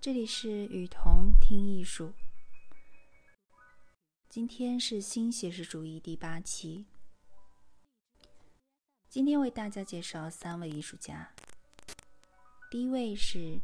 [0.00, 2.12] 这里是雨桐听艺术。
[4.28, 6.86] 今天是新写实主义第八期。
[9.08, 11.34] 今天为大家介绍三位艺术家。
[12.70, 13.58] 第一位是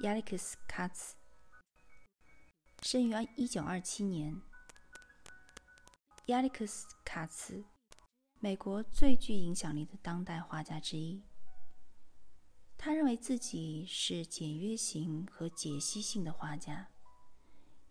[0.00, 1.16] 亚历克斯·卡茨，
[2.82, 4.38] 生于一九二七年。
[6.26, 7.64] 亚历克斯·卡茨，
[8.38, 11.22] 美国最具影响力的当代画家之一。
[12.76, 16.90] 他认为自己是简约型和解析性的画家，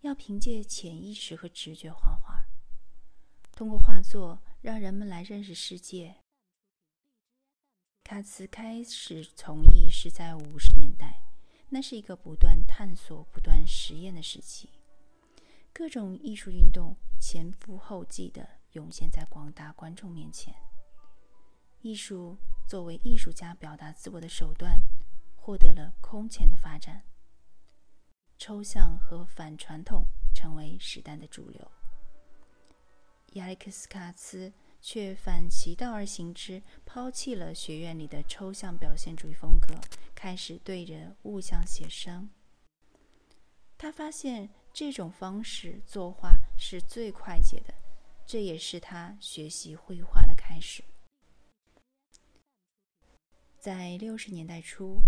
[0.02, 2.44] 要凭借潜意识和直觉画画，
[3.52, 6.16] 通过画作让人们来认识世界。
[8.04, 11.22] 卡茨开始从艺是在五十年代，
[11.70, 14.68] 那是一个不断探索、不断实验的时期，
[15.72, 20.54] 各种艺术运动前赴后继地涌现在广大观众面前，
[21.84, 22.38] 艺术。
[22.66, 24.80] 作为艺术家表达自我的手段，
[25.36, 27.02] 获得了空前的发展。
[28.38, 31.70] 抽象和反传统成为时代的主流。
[33.34, 34.50] 亚历克斯·卡茨
[34.80, 39.74] 却反其道而行之，抛弃了学院里的抽象表现主义风格，
[40.14, 42.30] 开始对着物象写生。
[43.76, 47.74] 他发现这种方式作画是最快捷的，
[48.24, 50.82] 这也是他学习绘画的开始。
[53.64, 55.02] 在六十年代初，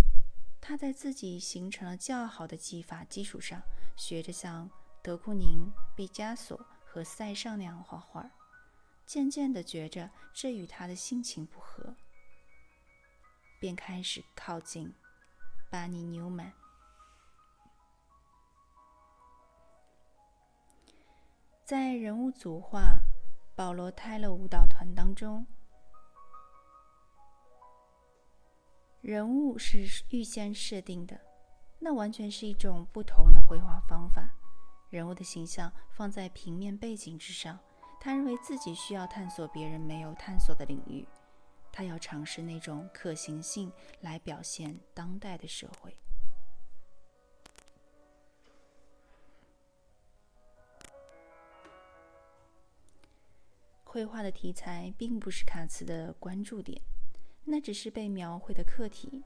[0.62, 3.60] 他在自己形成了较好的技法基础上，
[3.98, 4.70] 学着像
[5.02, 8.30] 德库宁、毕加索和塞尚那样画画，
[9.04, 11.94] 渐渐地觉着这与他的心情不合，
[13.60, 14.94] 便开始靠近
[15.70, 16.50] 巴尼纽曼。
[21.62, 23.02] 在人物组画
[23.54, 25.46] 保罗泰勒舞蹈团当中。
[29.06, 31.20] 人物是预先设定的，
[31.78, 34.28] 那完全是一种不同的绘画方法。
[34.90, 37.56] 人物的形象放在平面背景之上，
[38.00, 41.06] 他认为自己需要探索别人没有探索的领域，
[41.70, 45.96] 他要尝试那种可行性来表现当代的社会。
[53.84, 56.82] 绘画的题材并不是卡茨的关注点。
[57.48, 59.22] 那只是被描绘的客体，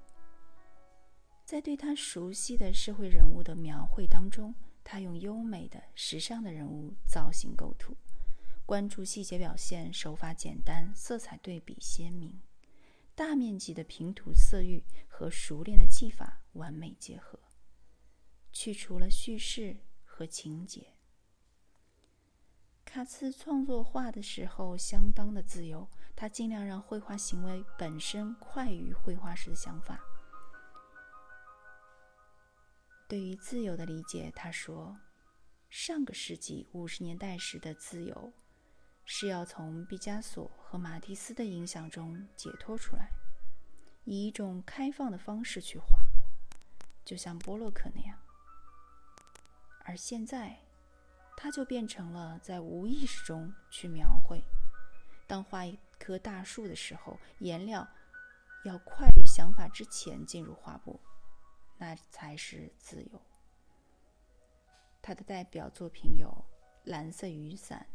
[1.47, 4.55] 在对他熟悉的社会人物的描绘当中，
[4.85, 7.97] 他用优美的、时尚的人物造型构图，
[8.67, 12.39] 关注细节表现，手法简单，色彩对比鲜明，
[13.15, 17.41] 大面积的平涂色域和熟练的技法完美结合，
[18.53, 20.93] 去除了叙事和情节。
[23.00, 29.99] 卡茨创作画的时候相当的自由，他尽量让绘画行为本身快于绘画时的想法。
[33.09, 34.94] 对于自由的理解，他说
[35.71, 38.34] ：“上个世纪五十年代时的自由，
[39.06, 43.09] 是要从毕加索和马蒂斯的影响中解脱出来，
[44.05, 46.00] 以一种开放的方式去画，
[47.03, 48.19] 就像波洛克那样。
[49.87, 50.55] 而现在。”
[51.43, 54.45] 它就变成了在无意识中去描绘。
[55.27, 57.89] 当画一棵大树的时候，颜料
[58.67, 61.01] 要快于想法之前进入画布，
[61.78, 63.23] 那才是自由。
[65.01, 66.45] 他的代表作品有
[66.84, 67.87] 蓝色雨伞、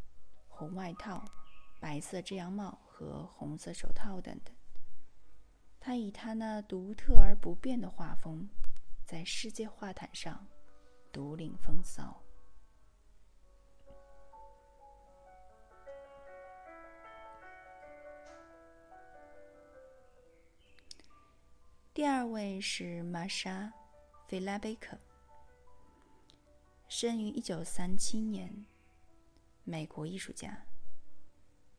[0.47, 1.23] 红外套、
[1.79, 4.55] 白色遮阳帽和红色手套等等。
[5.79, 8.49] 他以他那独特而不变的画风，
[9.05, 10.47] 在世界画坛上
[11.11, 12.24] 独领风骚。
[21.95, 23.67] 第二位是玛莎·
[24.27, 24.97] 菲拉贝克，
[26.89, 28.65] 生于一九三七年，
[29.63, 30.61] 美国艺术家。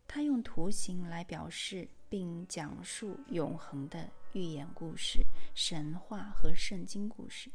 [0.08, 5.22] 他用图形来表示并讲述永恒的寓言故事、
[5.54, 7.50] 神话和圣经故事，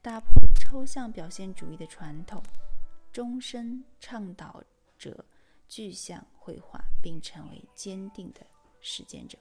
[0.00, 2.42] 打破了抽象表现主义的传统，
[3.12, 4.64] 终身倡导
[4.96, 5.22] 者
[5.68, 8.40] 具象绘画，并成为坚定的
[8.80, 9.36] 实践者。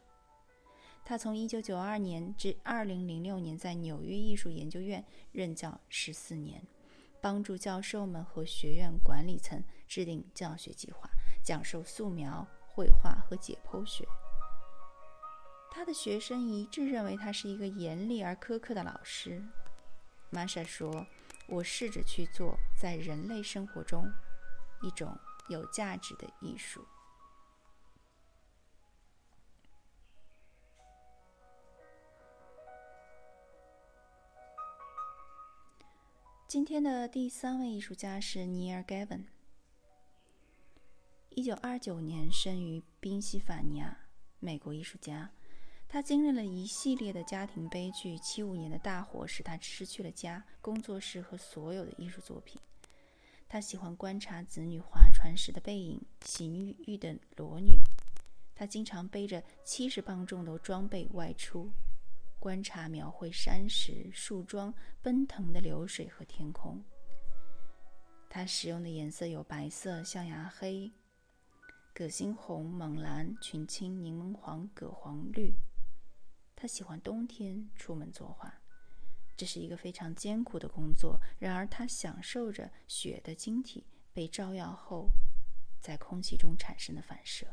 [1.08, 6.66] 他从1992年至2006年在纽约艺术研究院任教十四年，
[7.22, 11.08] 帮助教授们和学院管理层制定教学计划，
[11.44, 14.04] 讲授素描、绘画和解剖学。
[15.70, 19.44] 他的学生一致认为他是一个严厉而苛刻的老师。
[20.32, 21.06] 玛莎说
[21.48, 24.12] ：“我试着去做在人类生活中
[24.82, 25.16] 一种
[25.50, 26.84] 有价值的艺术。”
[36.56, 39.26] 今天的第三位艺术家是尼尔·盖文。
[41.32, 44.08] 一九二九年生于宾夕法尼亚，
[44.40, 45.30] 美国艺术家。
[45.90, 48.18] 他经历了一系列的家庭悲剧。
[48.20, 52.58] 七五年的大火使他失去了家、工作室和所有的艺术作品。
[53.50, 57.82] 他喜欢观察子女划船时的背影，洗浴浴的裸女。
[58.56, 61.70] 他经常背着七十磅重的装备外出，
[62.46, 64.72] 观察、描绘山石、树桩、
[65.02, 66.80] 奔腾的流水和天空。
[68.30, 70.94] 他使用的颜色有白色、象牙黑、
[71.92, 75.56] 葛星红、猛蓝、群青、柠檬黄、葛黄绿。
[76.56, 78.62] 他喜欢冬天出门作画，
[79.36, 81.20] 这是一个非常艰苦的工作。
[81.40, 85.10] 然而，他享受着雪的晶体被照耀后
[85.82, 87.48] 在空气中产生的反射。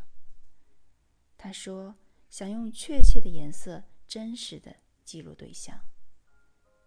[1.39, 1.97] 他说
[2.29, 4.77] ：“想用确切的颜色，真实的
[5.07, 5.75] 记录对象，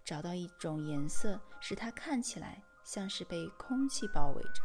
[0.04, 4.62] 找到一种颜色，使它看起来像是被空气包围着。”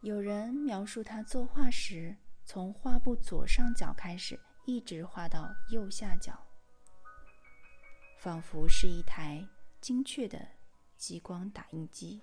[0.00, 2.16] 有人描述他作画时，
[2.46, 6.32] 从画布左上角开始，一直画到右下角，
[8.16, 9.46] 仿佛是一台
[9.82, 10.48] 精确的
[10.96, 12.22] 激光打印机。